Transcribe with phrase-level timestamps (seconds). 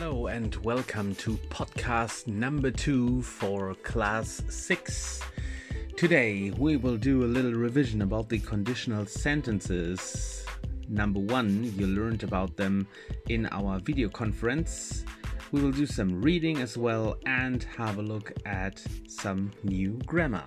[0.00, 5.20] Hello and welcome to podcast number two for class six.
[5.94, 10.46] Today we will do a little revision about the conditional sentences.
[10.88, 12.86] Number one, you learned about them
[13.28, 15.04] in our video conference.
[15.52, 20.44] We will do some reading as well and have a look at some new grammar.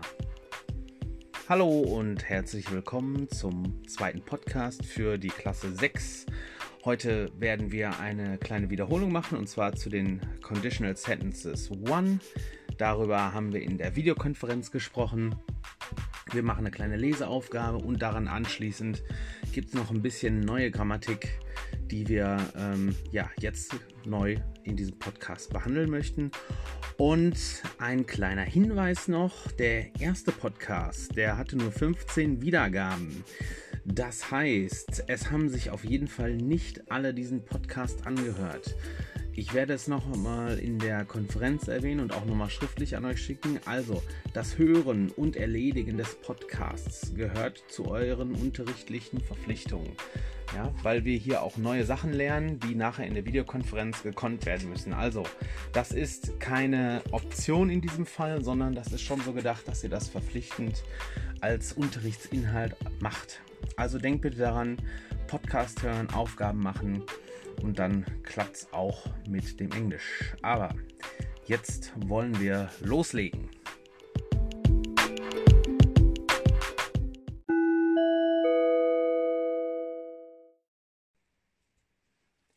[1.47, 6.25] Hallo und herzlich willkommen zum zweiten Podcast für die Klasse 6.
[6.85, 12.19] Heute werden wir eine kleine Wiederholung machen und zwar zu den Conditional Sentences 1.
[12.77, 15.33] Darüber haben wir in der Videokonferenz gesprochen.
[16.33, 19.01] Wir machen eine kleine Leseaufgabe und daran anschließend
[19.53, 21.39] gibt es noch ein bisschen neue Grammatik,
[21.89, 26.31] die wir ähm, ja, jetzt neu in diesem Podcast behandeln möchten.
[26.97, 27.37] Und
[27.77, 33.23] ein kleiner Hinweis noch, der erste Podcast, der hatte nur 15 Wiedergaben.
[33.85, 38.75] Das heißt, es haben sich auf jeden Fall nicht alle diesen Podcast angehört.
[39.35, 43.03] Ich werde es noch mal in der Konferenz erwähnen und auch noch mal schriftlich an
[43.03, 43.59] euch schicken.
[43.65, 49.91] Also, das Hören und Erledigen des Podcasts gehört zu euren unterrichtlichen Verpflichtungen.
[50.55, 54.69] Ja, weil wir hier auch neue Sachen lernen, die nachher in der Videokonferenz gekonnt werden
[54.69, 54.93] müssen.
[54.93, 55.23] Also,
[55.73, 59.89] das ist keine Option in diesem Fall, sondern das ist schon so gedacht, dass ihr
[59.89, 60.83] das verpflichtend
[61.41, 63.41] als Unterrichtsinhalt macht.
[63.77, 64.77] Also denkt bitte daran,
[65.27, 67.03] Podcast hören, Aufgaben machen
[67.61, 70.35] und dann klappt es auch mit dem Englisch.
[70.41, 70.75] Aber
[71.45, 73.49] jetzt wollen wir loslegen.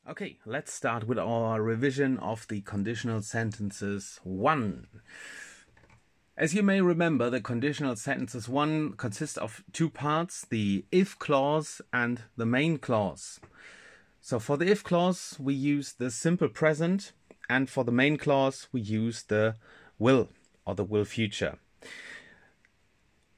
[0.09, 4.87] Okay, let's start with our revision of the conditional sentences 1.
[6.39, 11.81] As you may remember, the conditional sentences 1 consists of two parts the if clause
[11.95, 13.41] and the main clause.
[14.21, 17.13] So for the if clause, we use the simple present,
[17.49, 19.57] and for the main clause, we use the
[19.99, 20.29] will
[20.67, 21.57] or the will future.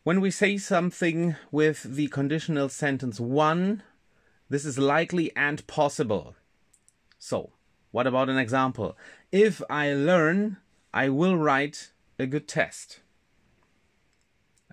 [0.03, 3.81] When we say something with the conditional sentence 1,
[4.49, 6.35] this is likely and possible.
[7.17, 7.51] So,
[7.93, 8.97] what about an example?
[9.31, 10.57] If I learn,
[10.93, 13.01] I will write a good test.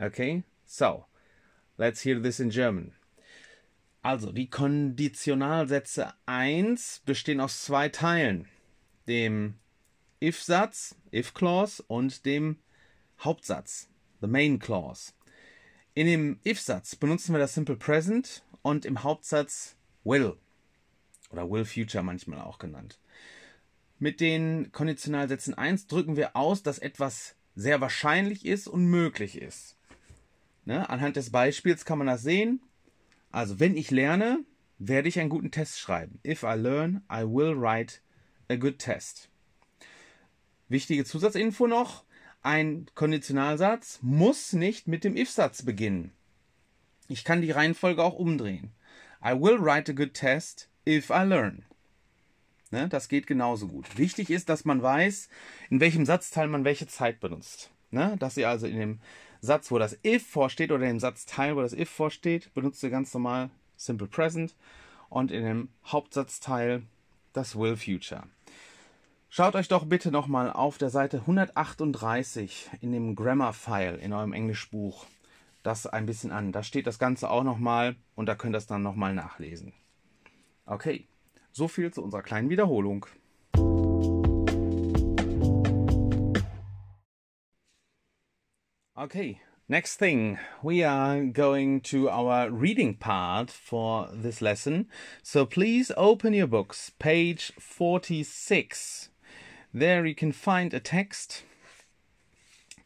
[0.02, 1.06] Okay, so,
[1.78, 2.94] let's hear this in German.
[4.04, 8.48] Also, die Konditionalsätze 1 bestehen aus zwei Teilen.
[9.08, 9.56] Dem
[10.22, 12.58] If-Satz, If-Clause und dem
[13.20, 13.88] Hauptsatz,
[14.22, 15.14] the Main Clause.
[15.94, 20.38] In dem If-Satz benutzen wir das Simple Present und im Hauptsatz will
[21.32, 23.00] oder will future manchmal auch genannt.
[23.98, 29.78] Mit den Konditionalsätzen 1 drücken wir aus, dass etwas sehr wahrscheinlich ist und möglich ist.
[30.66, 30.90] Ne?
[30.90, 32.62] Anhand des Beispiels kann man das sehen.
[33.32, 34.40] Also, wenn ich lerne,
[34.78, 36.20] werde ich einen guten Test schreiben.
[36.26, 38.00] If I learn, I will write
[38.50, 39.30] a good test.
[40.68, 42.04] Wichtige Zusatzinfo noch.
[42.42, 46.12] Ein Konditionalsatz muss nicht mit dem If-Satz beginnen.
[47.08, 48.72] Ich kann die Reihenfolge auch umdrehen.
[49.24, 51.64] I will write a good test if I learn.
[52.72, 53.98] Ne, das geht genauso gut.
[53.98, 55.30] Wichtig ist, dass man weiß,
[55.70, 57.72] in welchem Satzteil man welche Zeit benutzt.
[57.92, 59.00] Ne, dass ihr also in dem
[59.40, 63.14] Satz, wo das if vorsteht, oder im Satzteil, wo das if vorsteht, benutzt ihr ganz
[63.14, 64.56] normal Simple Present
[65.10, 66.84] und in dem Hauptsatzteil
[67.34, 68.24] das Will Future.
[69.30, 75.06] Schaut euch doch bitte nochmal auf der Seite 138 in dem Grammar-File in eurem Englischbuch
[75.62, 76.52] das ein bisschen an.
[76.52, 79.74] Da steht das Ganze auch nochmal und da könnt ihr es dann nochmal nachlesen.
[80.66, 81.08] Okay,
[81.56, 83.06] so viel zu unserer kleinen Wiederholung.
[88.98, 89.40] Okay,
[89.70, 94.88] next thing, we are going to our reading part for this lesson.
[95.24, 99.10] So please open your books, page 46.
[99.74, 101.44] There you can find a text,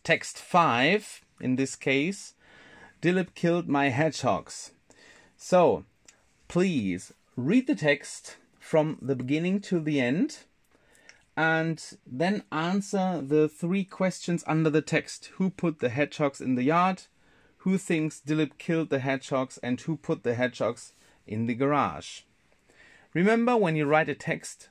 [0.04, 2.34] text 5 in this case.
[3.02, 4.72] Dilip killed my hedgehogs.
[5.38, 5.86] So
[6.48, 8.38] please read the text
[8.70, 10.38] from the beginning to the end
[11.36, 15.32] and then answer the three questions under the text.
[15.38, 17.02] Who put the hedgehogs in the yard?
[17.64, 19.58] Who thinks Dilip killed the hedgehogs?
[19.64, 20.94] And who put the hedgehogs
[21.26, 22.22] in the garage?
[23.16, 24.70] Remember, when you write a text,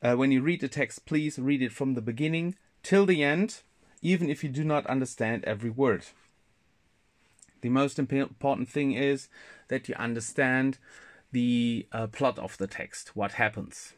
[0.00, 3.62] uh, when you read the text, please read it from the beginning till the end,
[4.02, 6.04] even if you do not understand every word.
[7.60, 9.28] The most important thing is
[9.66, 10.78] that you understand
[11.36, 13.94] the uh, plot of the text, what happens.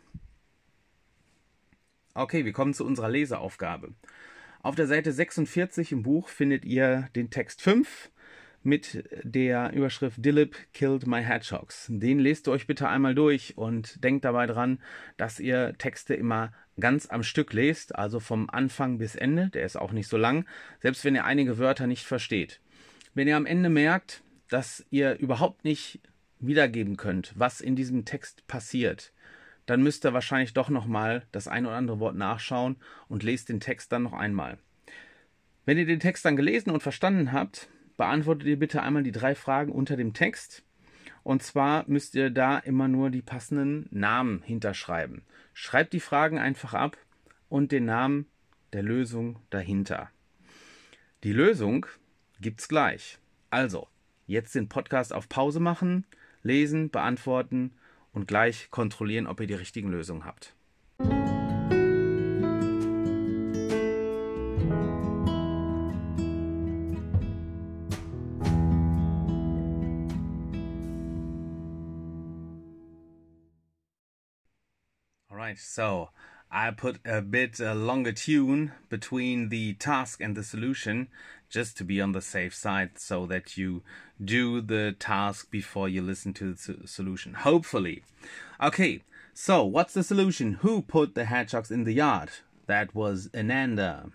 [2.14, 3.94] Okay, wir kommen zu unserer Leseaufgabe.
[4.61, 8.11] Auf der Seite 46 im Buch findet ihr den Text 5
[8.64, 11.87] mit der Überschrift Dillip Killed My Hedgehogs.
[11.88, 14.81] Den lest ihr euch bitte einmal durch und denkt dabei dran,
[15.17, 19.49] dass ihr Texte immer ganz am Stück lest, also vom Anfang bis Ende.
[19.50, 20.44] Der ist auch nicht so lang,
[20.81, 22.61] selbst wenn ihr einige Wörter nicht versteht.
[23.14, 26.00] Wenn ihr am Ende merkt, dass ihr überhaupt nicht
[26.40, 29.12] wiedergeben könnt, was in diesem Text passiert,
[29.67, 32.76] dann müsst ihr wahrscheinlich doch nochmal das ein oder andere Wort nachschauen
[33.08, 34.58] und lest den Text dann noch einmal.
[35.67, 37.69] Wenn ihr den Text dann gelesen und verstanden habt,
[37.99, 40.64] beantwortet ihr bitte einmal die drei Fragen unter dem Text.
[41.23, 45.23] Und zwar müsst ihr da immer nur die passenden Namen hinterschreiben.
[45.52, 46.96] Schreibt die Fragen einfach ab
[47.50, 48.26] und den Namen
[48.73, 50.11] der Lösung dahinter.
[51.25, 51.85] Die Lösung
[52.40, 53.19] gibt's gleich.
[53.50, 53.88] Also,
[54.26, 56.06] jetzt den Podcast auf Pause machen,
[56.49, 57.75] lesen, beantworten
[58.12, 60.56] und gleich kontrollieren, ob ihr die richtigen Lösungen habt.
[75.29, 76.09] Alright, so
[76.50, 81.09] I put a bit uh, longer tune between the task and the solution
[81.50, 83.83] just to be on the safe side so that you
[84.23, 87.35] do the task before you listen to the solution.
[87.35, 88.03] Hopefully.
[88.62, 89.03] Okay,
[89.35, 90.55] so what's the solution?
[90.55, 92.31] Who put the hedgehogs in the yard?
[92.67, 94.11] That was Ananda.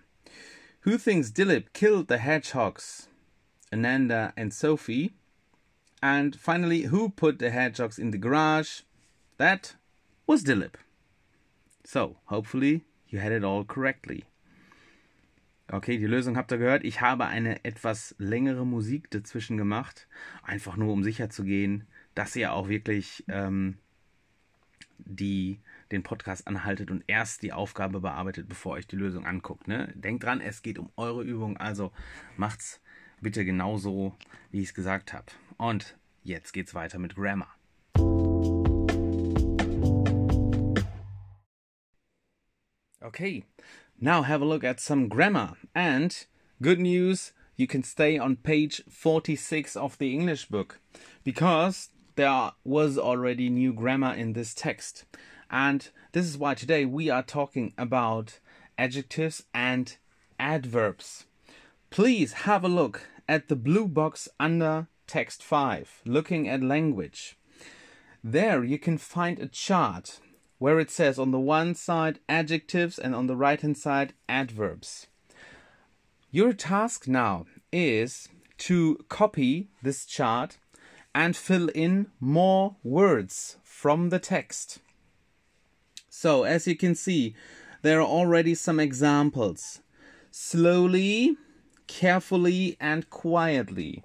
[0.80, 3.08] Who thinks Dilip killed the hedgehogs?
[3.72, 5.14] Ananda and Sophie.
[6.02, 8.82] And finally, who put the hedgehogs in the garage?
[9.38, 9.74] That
[10.26, 10.74] was Dilip.
[11.84, 14.24] So, hopefully you had it all correctly.
[15.70, 16.84] Okay, die Lösung habt ihr gehört.
[16.84, 20.08] Ich habe eine etwas längere Musik dazwischen gemacht,
[20.42, 23.78] einfach nur um sicher zu gehen, dass ihr auch wirklich ähm,
[24.98, 25.60] die,
[25.90, 29.68] den Podcast anhaltet und erst die Aufgabe bearbeitet, bevor euch die Lösung anguckt.
[29.68, 29.92] Ne?
[29.94, 31.92] Denkt dran, es geht um eure Übung, also
[32.36, 32.80] macht's
[33.20, 34.16] bitte genauso,
[34.50, 35.26] wie ich es gesagt habe.
[35.56, 37.54] Und jetzt geht's weiter mit Grammar.
[43.14, 43.44] Okay,
[44.00, 45.52] now have a look at some grammar.
[45.72, 46.26] And
[46.60, 50.80] good news, you can stay on page 46 of the English book
[51.22, 55.04] because there was already new grammar in this text.
[55.48, 58.40] And this is why today we are talking about
[58.76, 59.96] adjectives and
[60.40, 61.26] adverbs.
[61.90, 67.38] Please have a look at the blue box under text 5, looking at language.
[68.24, 70.18] There you can find a chart
[70.58, 75.06] where it says on the one side adjectives and on the right hand side adverbs.
[76.30, 78.28] Your task now is
[78.58, 80.58] to copy this chart
[81.14, 84.80] and fill in more words from the text.
[86.08, 87.34] So, as you can see,
[87.82, 89.80] there are already some examples.
[90.30, 91.36] Slowly,
[91.86, 94.02] carefully, and quietly.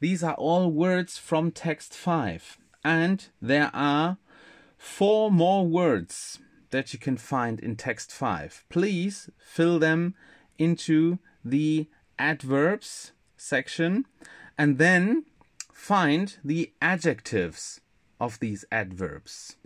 [0.00, 2.58] These are all words from text 5.
[2.84, 4.18] And there are
[4.76, 6.38] four more words
[6.70, 8.64] that you can find in text 5.
[8.68, 10.14] Please fill them
[10.58, 11.88] into the
[12.18, 14.06] adverbs section
[14.58, 15.24] and then
[15.72, 17.80] find the adjectives
[18.18, 19.56] of these adverbs.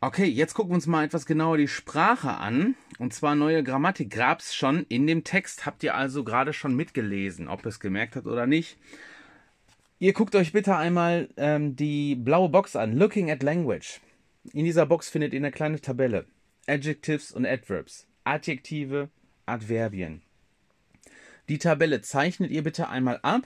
[0.00, 2.76] Okay, jetzt gucken wir uns mal etwas genauer die Sprache an.
[3.00, 5.66] Und zwar neue Grammatik gab's schon in dem Text.
[5.66, 8.78] Habt ihr also gerade schon mitgelesen, ob es gemerkt habt oder nicht.
[10.00, 14.00] Ihr guckt euch bitte einmal ähm, die blaue Box an, Looking at Language.
[14.52, 16.26] In dieser Box findet ihr eine kleine Tabelle.
[16.68, 18.06] Adjectives und Adverbs.
[18.22, 19.08] Adjektive,
[19.46, 20.22] Adverbien.
[21.48, 23.42] Die Tabelle zeichnet ihr bitte einmal ab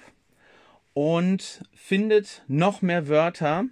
[0.92, 3.64] und findet noch mehr Wörter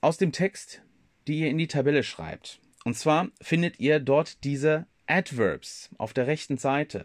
[0.00, 0.80] aus dem Text,
[1.26, 2.58] die ihr in die Tabelle schreibt.
[2.84, 7.04] Und zwar findet ihr dort diese Adverbs auf der rechten Seite.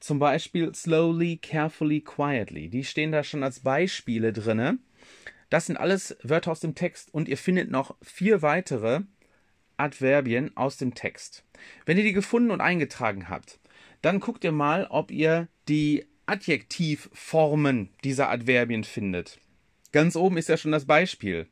[0.00, 2.68] Zum Beispiel slowly, carefully, quietly.
[2.68, 4.78] Die stehen da schon als Beispiele drinne.
[5.50, 9.00] Das sind alles Wörter aus dem Text und ihr findet noch vier weitere
[9.76, 11.44] Adverbien aus dem Text.
[11.86, 13.58] Wenn ihr die gefunden und eingetragen habt,
[14.02, 19.40] dann guckt ihr mal, ob ihr die Adjektivformen dieser Adverbien findet.
[19.92, 21.48] Ganz oben ist ja schon das Beispiel.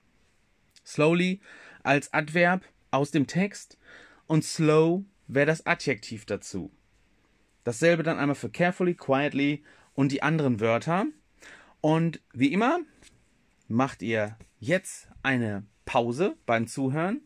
[0.84, 1.40] Slowly
[1.82, 3.78] als Adverb aus dem Text
[4.26, 6.70] und slow wäre das Adjektiv dazu.
[7.66, 11.06] Dasselbe dann einmal für carefully, quietly und die anderen Wörter.
[11.80, 12.78] Und wie immer
[13.66, 17.22] macht ihr jetzt eine Pause beim Zuhören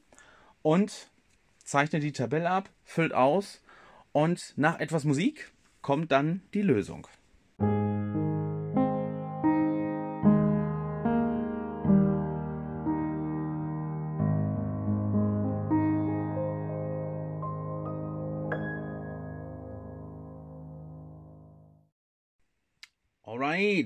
[0.63, 1.11] und
[1.63, 3.61] zeichnet die Tabelle ab, füllt aus
[4.13, 7.07] und nach etwas Musik kommt dann die Lösung.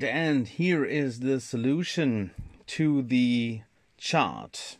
[0.02, 2.32] And here is the solution
[2.66, 3.60] to the
[3.98, 4.76] chart.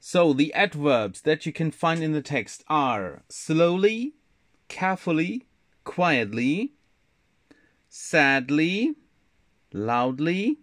[0.00, 4.14] So the adverbs that you can find in the text are slowly,
[4.68, 5.46] carefully,
[5.84, 6.72] quietly,
[7.88, 8.94] sadly,
[9.72, 10.58] loudly,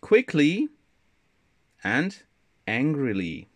[0.00, 0.68] quickly,
[1.84, 2.22] and
[2.66, 3.48] angrily.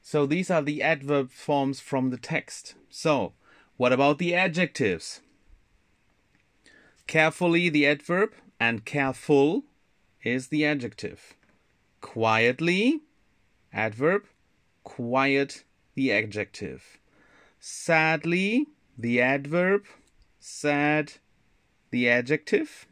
[0.00, 2.74] So these are the adverb forms from the text.
[2.90, 3.32] So,
[3.76, 5.20] what about the adjectives?
[7.12, 9.64] Carefully, the adverb, and careful
[10.22, 11.34] is the adjective.
[12.00, 13.02] Quietly,
[13.70, 14.24] adverb,
[14.82, 15.62] quiet,
[15.94, 16.96] the adjective.
[17.60, 18.66] Sadly,
[18.96, 19.84] the adverb,
[20.40, 21.12] sad,
[21.90, 22.86] the adjective.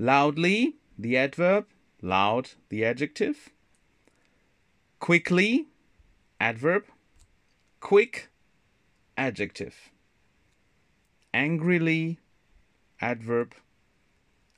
[0.00, 1.66] Loudly, the adverb,
[2.02, 3.50] loud, the adjective.
[4.98, 5.68] Quickly,
[6.40, 6.82] adverb.
[7.78, 8.30] Quick,
[9.16, 9.90] adjective.
[11.32, 12.18] Angrily,
[12.98, 13.54] adverb.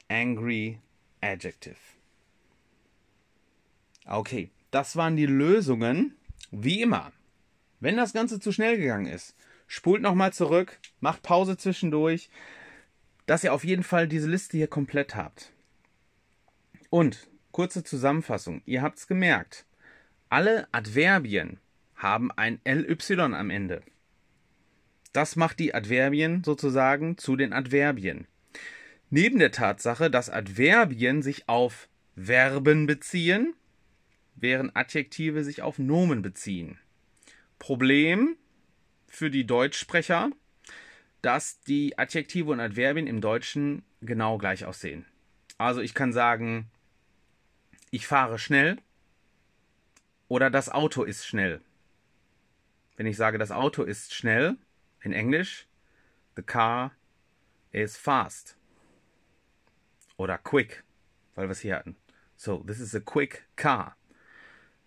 [0.09, 0.81] Angry,
[1.21, 1.77] adjective.
[4.07, 6.17] Okay, das waren die Lösungen.
[6.51, 7.13] Wie immer.
[7.81, 12.31] Wenn das Ganze zu schnell gegangen ist, spult nochmal zurück, macht Pause zwischendurch,
[13.27, 15.53] dass ihr auf jeden Fall diese Liste hier komplett habt.
[16.91, 19.67] Und kurze Zusammenfassung, ihr habt es gemerkt,
[20.31, 21.59] alle Adverbien
[21.95, 23.83] haben ein LY am Ende.
[25.19, 28.29] Das macht die Adverbien sozusagen zu den Adverbien.
[29.11, 33.53] Neben der Tatsache, dass Adverbien sich auf Verben beziehen,
[34.37, 36.79] während Adjektive sich auf Nomen beziehen.
[37.59, 38.37] Problem
[39.09, 40.31] für die Deutschsprecher,
[41.21, 45.05] dass die Adjektive und Adverbien im Deutschen genau gleich aussehen.
[45.57, 46.71] Also ich kann sagen,
[47.91, 48.77] ich fahre schnell
[50.29, 51.61] oder das Auto ist schnell.
[52.97, 54.57] Wenn ich sage, das Auto ist schnell,
[55.03, 55.67] in Englisch,
[56.37, 56.93] the car
[57.73, 58.57] is fast.
[60.17, 60.85] Oder quick,
[61.35, 61.97] weil wir es hier hatten.
[62.37, 63.97] So, this is a quick car.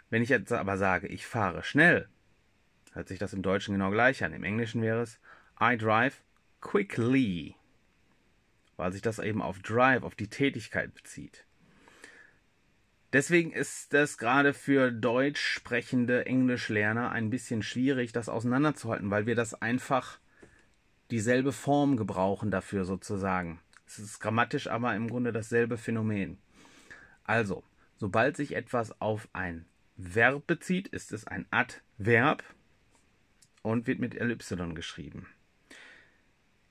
[0.09, 2.09] Wenn ich jetzt aber sage, ich fahre schnell,
[2.93, 4.33] hört sich das im Deutschen genau gleich an.
[4.33, 5.19] Im Englischen wäre es
[5.61, 6.21] I drive
[6.59, 7.55] quickly,
[8.75, 11.45] weil sich das eben auf Drive, auf die Tätigkeit bezieht.
[13.13, 19.35] Deswegen ist es gerade für deutsch sprechende Englischlerner ein bisschen schwierig, das auseinanderzuhalten, weil wir
[19.35, 20.19] das einfach
[21.09, 23.59] dieselbe Form gebrauchen dafür sozusagen.
[23.85, 26.37] Es ist grammatisch aber im Grunde dasselbe Phänomen.
[27.25, 27.63] Also,
[27.97, 29.65] sobald sich etwas auf ein
[29.97, 32.43] Verb bezieht, ist es ein Adverb
[33.61, 34.37] und wird mit LY
[34.73, 35.27] geschrieben.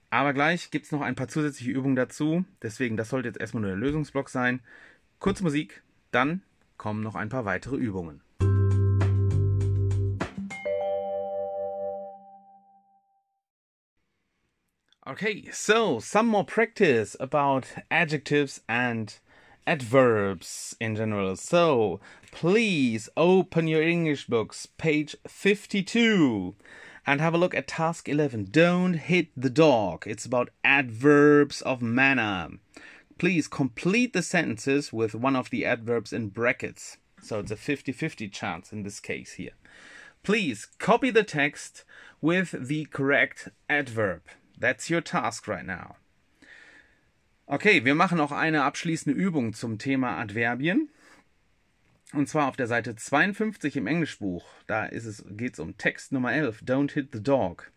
[0.09, 2.45] Aber gleich gibt es noch ein paar zusätzliche Übungen dazu.
[2.63, 4.61] Deswegen, das sollte jetzt erstmal nur der Lösungsblock sein.
[5.21, 6.43] Kurze Musik, dann
[6.77, 8.23] kommen noch ein paar weitere Übungen.
[15.07, 19.19] Okay, so some more practice about adjectives and
[19.67, 21.37] adverbs in general.
[21.37, 22.01] So
[22.31, 26.55] please open your English books, page 52,
[27.07, 28.49] and have a look at task 11.
[28.51, 30.05] Don't hit the dog.
[30.07, 32.51] It's about adverbs of manner.
[33.21, 36.97] Please complete the sentences with one of the adverbs in brackets.
[37.21, 39.51] So it's a 50 50 chance in this case here.
[40.23, 41.85] Please copy the text
[42.23, 44.23] with the correct adverb.
[44.59, 45.97] That's your task right now.
[47.47, 50.89] Okay, wir machen noch eine abschließende Übung zum Thema Adverbien.
[52.15, 54.47] Und zwar auf der Seite 52 im Englischbuch.
[54.67, 57.71] Da geht es um Text Nummer 11, Don't hit the dog.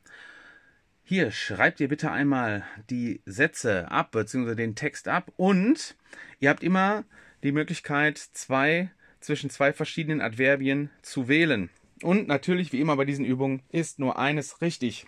[1.14, 5.32] Hier schreibt ihr bitte einmal die Sätze ab, beziehungsweise den Text ab.
[5.38, 5.96] Und
[6.40, 7.04] ihr habt immer
[7.44, 8.90] die Möglichkeit, zwei,
[9.20, 11.70] zwischen zwei verschiedenen Adverbien zu wählen.
[12.02, 15.06] Und natürlich, wie immer bei diesen Übungen, ist nur eines richtig.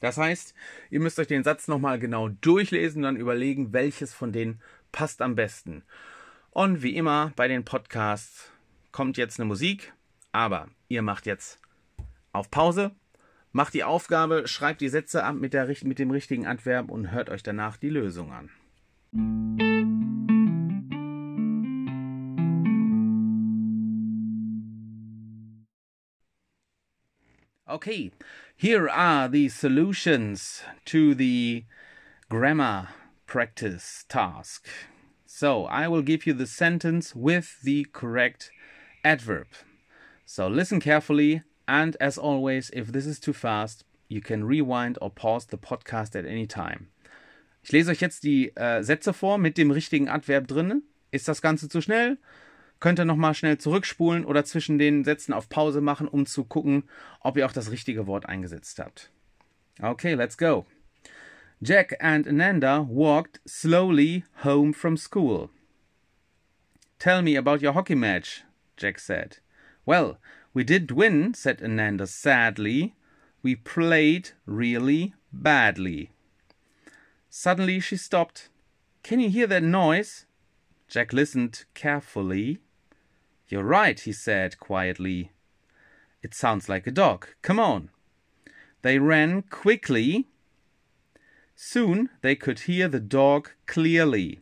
[0.00, 0.54] Das heißt,
[0.90, 4.60] ihr müsst euch den Satz nochmal genau durchlesen dann überlegen, welches von denen
[4.92, 5.82] passt am besten.
[6.52, 8.52] Und wie immer bei den Podcasts
[8.92, 9.92] kommt jetzt eine Musik,
[10.30, 11.58] aber ihr macht jetzt
[12.30, 12.92] auf Pause,
[13.58, 17.28] macht die Aufgabe, schreibt die Sätze ab mit, der, mit dem richtigen Adverb und hört
[17.28, 18.50] euch danach die Lösung an.
[27.66, 28.12] Okay,
[28.56, 31.64] here are the solutions to the
[32.28, 32.90] grammar
[33.26, 34.68] practice task.
[35.26, 38.52] So I will give you the sentence with the correct
[39.02, 39.48] adverb.
[40.24, 45.10] So listen carefully, and as always, if this is too fast, you can rewind or
[45.10, 46.88] pause the podcast at any time.
[47.62, 50.82] Ich lese euch jetzt die äh, Sätze vor mit dem richtigen Adverb drin.
[51.10, 52.18] Ist das Ganze zu schnell?
[52.80, 56.84] könnt ihr nochmal schnell zurückspulen oder zwischen den Sätzen auf Pause machen, um zu gucken,
[57.20, 59.10] ob ihr auch das richtige Wort eingesetzt habt.
[59.80, 60.66] Okay, let's go.
[61.60, 65.50] Jack and Ananda walked slowly home from school.
[66.98, 68.44] Tell me about your hockey match,
[68.76, 69.40] Jack said.
[69.84, 70.18] Well,
[70.54, 72.94] we did win, said Ananda sadly.
[73.42, 76.10] We played really badly.
[77.30, 78.48] Suddenly she stopped.
[79.02, 80.26] Can you hear that noise?
[80.88, 82.58] Jack listened carefully.
[83.48, 85.32] You're right, he said quietly.
[86.22, 87.28] It sounds like a dog.
[87.42, 87.90] Come on.
[88.82, 90.28] They ran quickly.
[91.54, 94.40] Soon they could hear the dog clearly.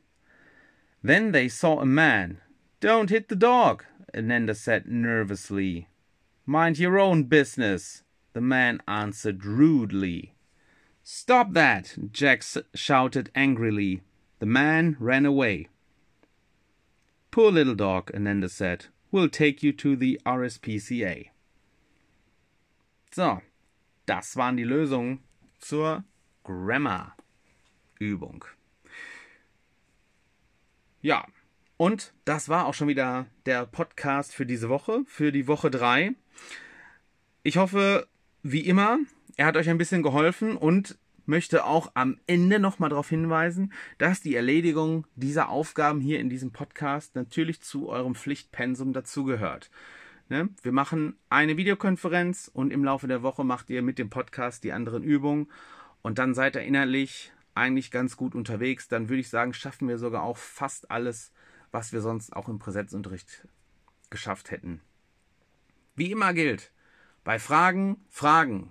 [1.02, 2.40] Then they saw a man.
[2.80, 3.84] Don't hit the dog,
[4.16, 5.88] Ananda said nervously.
[6.48, 10.36] Mind your own business, the man answered rudely.
[11.02, 11.96] Stop that!
[12.12, 14.02] Jack shouted angrily.
[14.38, 15.66] The man ran away.
[17.32, 18.86] Poor little dog, Ananda said.
[19.10, 21.30] We'll take you to the RSPCA.
[23.10, 23.42] So,
[24.06, 25.18] das waren die Lösungen
[25.58, 26.04] zur
[26.44, 28.44] Grammar-Übung.
[31.02, 31.26] Ja,
[31.76, 36.14] und das war auch schon wieder der Podcast für diese Woche, für die Woche 3.
[37.42, 38.08] Ich hoffe,
[38.42, 38.98] wie immer,
[39.36, 44.20] er hat euch ein bisschen geholfen und möchte auch am Ende nochmal darauf hinweisen, dass
[44.20, 49.70] die Erledigung dieser Aufgaben hier in diesem Podcast natürlich zu eurem Pflichtpensum dazugehört.
[50.28, 50.48] Ne?
[50.62, 54.72] Wir machen eine Videokonferenz und im Laufe der Woche macht ihr mit dem Podcast die
[54.72, 55.50] anderen Übungen
[56.02, 58.88] und dann seid ihr innerlich eigentlich ganz gut unterwegs.
[58.88, 61.32] Dann würde ich sagen, schaffen wir sogar auch fast alles,
[61.70, 63.46] was wir sonst auch im Präsenzunterricht
[64.10, 64.80] geschafft hätten.
[65.96, 66.72] Wie immer gilt,
[67.24, 68.70] bei Fragen, Fragen.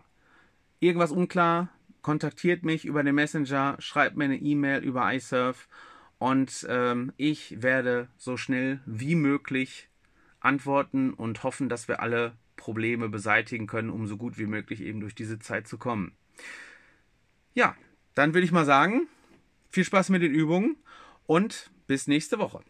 [0.79, 1.69] Irgendwas unklar,
[2.03, 5.67] kontaktiert mich über den Messenger, schreibt mir eine E-Mail über iSurf
[6.19, 9.89] und ähm, ich werde so schnell wie möglich
[10.39, 14.99] antworten und hoffen, dass wir alle Probleme beseitigen können, um so gut wie möglich eben
[14.99, 16.11] durch diese Zeit zu kommen.
[17.55, 17.75] Ja,
[18.13, 19.07] dann würde ich mal sagen,
[19.71, 20.77] viel Spaß mit den Übungen
[21.25, 22.61] und bis nächste Woche.